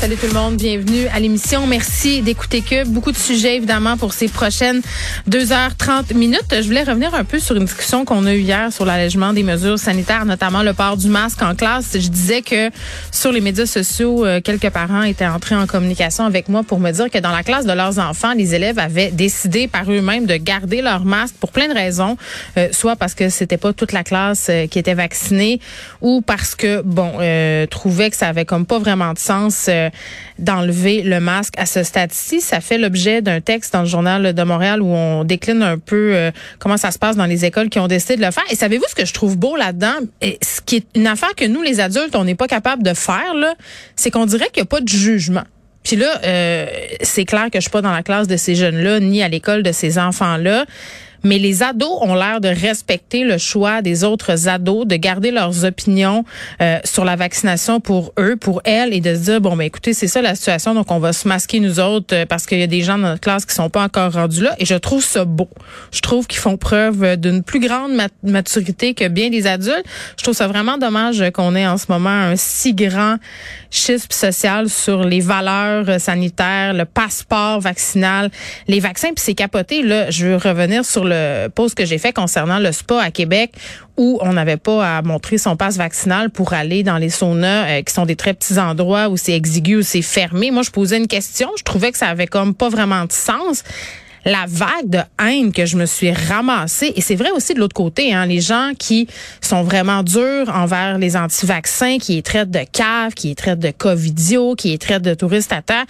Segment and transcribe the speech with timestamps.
[0.00, 1.66] Salut tout le monde, bienvenue à l'émission.
[1.66, 2.88] Merci d'écouter Cube.
[2.88, 4.80] Beaucoup de sujets évidemment pour ces prochaines
[5.28, 6.46] 2h30 minutes.
[6.52, 9.42] Je voulais revenir un peu sur une discussion qu'on a eue hier sur l'allègement des
[9.42, 11.98] mesures sanitaires, notamment le port du masque en classe.
[12.00, 12.70] Je disais que
[13.12, 16.90] sur les médias sociaux, euh, quelques parents étaient entrés en communication avec moi pour me
[16.92, 20.36] dire que dans la classe de leurs enfants, les élèves avaient décidé par eux-mêmes de
[20.36, 22.16] garder leur masque pour plein de raisons,
[22.56, 25.60] euh, soit parce que c'était pas toute la classe euh, qui était vaccinée
[26.00, 27.12] ou parce que bon,
[27.68, 29.68] trouvaient que ça avait comme pas vraiment de sens
[30.38, 32.40] d'enlever le masque à ce stade-ci.
[32.40, 36.14] Ça fait l'objet d'un texte dans le journal de Montréal où on décline un peu
[36.14, 38.44] euh, comment ça se passe dans les écoles qui ont décidé de le faire.
[38.50, 39.94] Et savez-vous ce que je trouve beau là-dedans?
[40.22, 43.34] Ce qui est une affaire que nous, les adultes, on n'est pas capable de faire,
[43.34, 43.54] là,
[43.96, 45.44] c'est qu'on dirait qu'il n'y a pas de jugement.
[45.82, 46.66] Puis là, euh,
[47.02, 49.62] c'est clair que je suis pas dans la classe de ces jeunes-là, ni à l'école
[49.62, 50.66] de ces enfants-là
[51.22, 55.64] mais les ados ont l'air de respecter le choix des autres ados, de garder leurs
[55.64, 56.24] opinions
[56.60, 59.94] euh, sur la vaccination pour eux, pour elles, et de se dire bon ben écoutez
[59.94, 62.62] c'est ça la situation, donc on va se masquer nous autres euh, parce qu'il y
[62.62, 64.54] a des gens dans notre classe qui sont pas encore rendus là.
[64.58, 65.48] Et je trouve ça beau.
[65.92, 67.92] Je trouve qu'ils font preuve d'une plus grande
[68.22, 69.84] maturité que bien des adultes.
[70.16, 73.16] Je trouve ça vraiment dommage qu'on ait en ce moment un si grand
[73.70, 78.30] schisme social sur les valeurs sanitaires, le passeport vaccinal,
[78.68, 79.08] les vaccins.
[79.08, 80.10] Puis c'est capoté là.
[80.10, 81.04] Je veux revenir sur
[81.54, 83.52] post que j'ai fait concernant le spa à Québec
[83.96, 87.82] où on n'avait pas à montrer son passe vaccinal pour aller dans les saunas euh,
[87.82, 90.50] qui sont des très petits endroits où c'est exigu, où c'est fermé.
[90.50, 91.50] Moi, je posais une question.
[91.58, 93.62] Je trouvais que ça avait comme pas vraiment de sens
[94.24, 97.74] la vague de haine que je me suis ramassée, et c'est vrai aussi de l'autre
[97.74, 99.08] côté, hein, les gens qui
[99.40, 103.70] sont vraiment durs envers les anti-vaccins, qui les traitent de caves, qui les traitent de
[103.70, 105.84] covidio, qui les traitent de touristes à terre.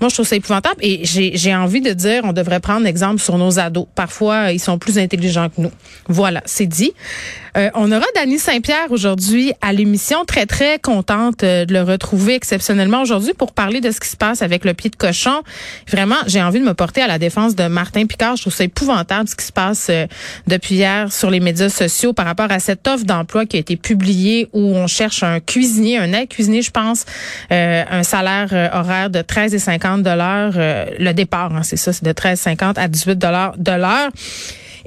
[0.00, 3.38] Moi, je trouve ça épouvantable et j'ai envie de dire, on devrait prendre exemple sur
[3.38, 3.86] nos ados.
[3.94, 5.72] Parfois, ils sont plus intelligents que nous.
[6.08, 6.92] Voilà, c'est dit.
[7.56, 10.24] Euh, on aura Dany Saint-Pierre aujourd'hui à l'émission.
[10.24, 14.16] Très, très contente euh, de le retrouver exceptionnellement aujourd'hui pour parler de ce qui se
[14.16, 15.42] passe avec le pied de cochon.
[15.88, 18.36] Vraiment, j'ai envie de me porter à la défense de Martin Picard.
[18.36, 20.06] Je trouve ça épouvantable ce qui se passe euh,
[20.48, 23.76] depuis hier sur les médias sociaux par rapport à cette offre d'emploi qui a été
[23.76, 27.04] publiée où on cherche un cuisinier, un aide-cuisinier, je pense,
[27.50, 30.52] un salaire horaire de 13,50 dollars.
[30.56, 34.10] le départ, hein, c'est ça, c'est de 13,50 à 18 dollars de l'heure.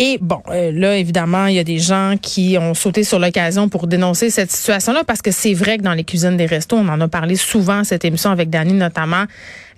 [0.00, 3.68] Et bon, euh, là, évidemment, il y a des gens qui ont sauté sur l'occasion
[3.68, 6.88] pour dénoncer cette situation-là parce que c'est vrai que dans les cuisines des restos, on
[6.88, 9.24] en a parlé souvent cette émission avec Dani notamment,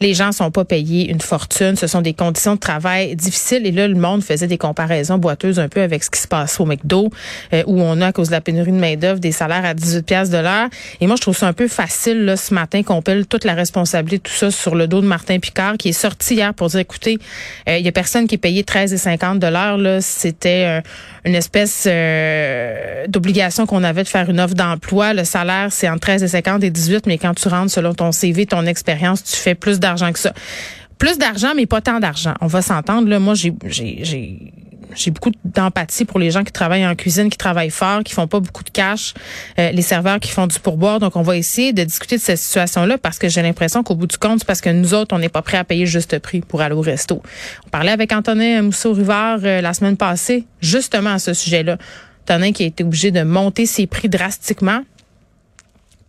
[0.00, 3.66] les gens sont pas payés une fortune, ce sont des conditions de travail difficiles.
[3.66, 6.58] Et là le monde faisait des comparaisons boiteuses un peu avec ce qui se passe
[6.58, 7.10] au McDo
[7.52, 10.02] euh, où on a à cause de la pénurie de main-d'œuvre des salaires à 18
[10.02, 10.68] pièces de l'heure.
[11.02, 13.54] Et moi je trouve ça un peu facile là ce matin qu'on pèle toute la
[13.54, 16.68] responsabilité de tout ça sur le dos de Martin Picard qui est sorti hier pour
[16.68, 17.18] dire écoutez,
[17.68, 20.80] euh, il y a personne qui est payé 13 et 50 dollars là, c'était euh,
[21.26, 21.86] une espèce
[23.08, 26.64] d'obligation qu'on avait de faire une offre d'emploi, le salaire c'est entre 13 et 50
[26.64, 29.89] et 18 mais quand tu rentres selon ton CV, ton expérience, tu fais plus d'argent
[30.98, 32.34] Plus d'argent, mais pas tant d'argent.
[32.42, 33.08] On va s'entendre.
[33.08, 33.52] Là, moi, j'ai,
[35.10, 38.38] beaucoup d'empathie pour les gens qui travaillent en cuisine, qui travaillent fort, qui font pas
[38.38, 39.14] beaucoup de cash,
[39.58, 41.00] euh, les serveurs qui font du pourboire.
[41.00, 44.08] Donc, on va essayer de discuter de cette situation-là parce que j'ai l'impression qu'au bout
[44.08, 46.42] du compte, c'est parce que nous autres, on n'est pas prêts à payer juste prix
[46.42, 47.22] pour aller au resto.
[47.66, 51.78] On parlait avec Antonin Mousseau-Rivard euh, la semaine passée, justement à ce sujet-là.
[52.24, 54.82] Antonin qui a été obligé de monter ses prix drastiquement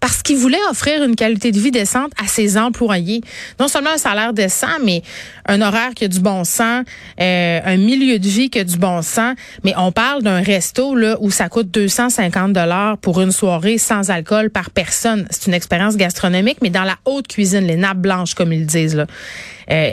[0.01, 3.21] parce qu'il voulait offrir une qualité de vie décente à ses employés.
[3.59, 5.03] Non seulement un salaire décent, mais
[5.45, 6.83] un horaire qui a du bon sens,
[7.21, 9.35] euh, un milieu de vie qui a du bon sens.
[9.63, 14.09] Mais on parle d'un resto là où ça coûte 250 dollars pour une soirée sans
[14.09, 15.27] alcool par personne.
[15.29, 18.95] C'est une expérience gastronomique, mais dans la haute cuisine, les nappes blanches comme ils disent
[18.95, 19.05] là.
[19.69, 19.91] Euh,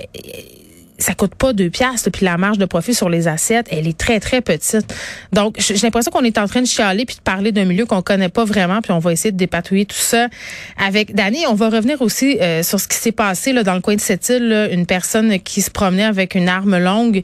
[0.99, 3.97] ça coûte pas deux piastres, puis la marge de profit sur les assiettes, elle est
[3.97, 4.95] très, très petite.
[5.33, 8.03] Donc, j'ai l'impression qu'on est en train de chialer puis de parler d'un milieu qu'on
[8.03, 10.29] connaît pas vraiment, puis on va essayer de dépatouiller tout ça
[10.77, 11.47] avec Dani.
[11.49, 14.01] On va revenir aussi euh, sur ce qui s'est passé là, dans le coin de
[14.01, 17.23] cette île, une personne qui se promenait avec une arme longue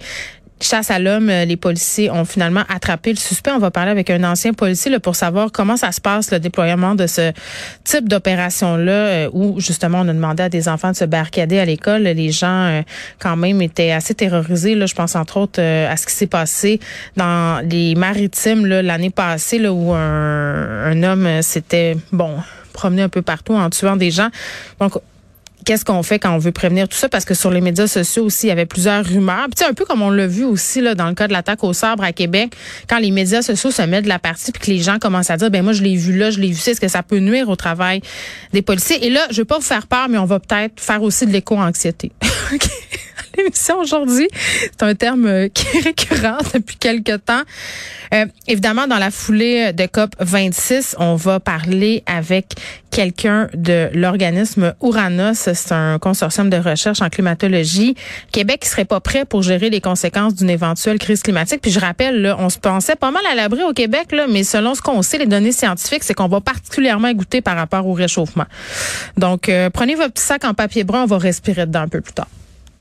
[0.60, 3.50] chasse à l'homme, euh, les policiers ont finalement attrapé le suspect.
[3.50, 6.38] On va parler avec un ancien policier là, pour savoir comment ça se passe le
[6.38, 7.32] déploiement de ce
[7.84, 11.64] type d'opération-là, euh, où justement on a demandé à des enfants de se barricader à
[11.64, 12.02] l'école.
[12.02, 12.82] Les gens euh,
[13.18, 14.74] quand même étaient assez terrorisés.
[14.86, 16.80] Je pense entre autres à ce qui s'est passé
[17.16, 22.36] dans les maritimes l'année passée, où un, un homme s'était bon
[22.72, 24.28] promené un peu partout en tuant des gens.
[24.80, 24.98] Donc
[25.64, 27.08] qu'est-ce qu'on fait quand on veut prévenir tout ça?
[27.08, 29.46] Parce que sur les médias sociaux aussi, il y avait plusieurs rumeurs.
[29.54, 31.72] Puis, un peu comme on l'a vu aussi là, dans le cas de l'attaque au
[31.72, 32.54] sabre à Québec,
[32.88, 35.36] quand les médias sociaux se mettent de la partie puis que les gens commencent à
[35.36, 37.48] dire, ben moi, je l'ai vu là, je l'ai vu, est-ce que ça peut nuire
[37.48, 38.00] au travail
[38.52, 39.04] des policiers?
[39.04, 41.32] Et là, je veux pas vous faire peur, mais on va peut-être faire aussi de
[41.32, 42.12] l'éco-anxiété.
[43.38, 44.28] l'émission aujourd'hui.
[44.62, 47.42] C'est un terme euh, qui est récurrent depuis quelque temps.
[48.12, 52.54] Euh, évidemment, dans la foulée de COP 26, on va parler avec
[52.90, 55.34] quelqu'un de l'organisme Uranos.
[55.52, 57.96] C'est un consortium de recherche en climatologie.
[58.30, 61.60] Québec qui serait pas prêt pour gérer les conséquences d'une éventuelle crise climatique.
[61.60, 64.44] Puis je rappelle, là, on se pensait pas mal à l'abri au Québec, là, mais
[64.44, 67.94] selon ce qu'on sait, les données scientifiques, c'est qu'on va particulièrement goûter par rapport au
[67.94, 68.46] réchauffement.
[69.16, 72.00] Donc, euh, prenez votre petit sac en papier brun, on va respirer dedans un peu
[72.00, 72.28] plus tard.